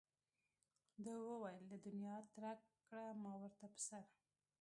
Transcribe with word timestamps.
ده 1.03 1.13
وویل 1.29 1.63
له 1.71 1.77
دنیا 1.87 2.15
ترک 2.33 2.59
کړه 2.87 3.05
ما 3.23 3.33
ورته 3.41 3.65
په 3.73 3.79
سر. 3.87 4.03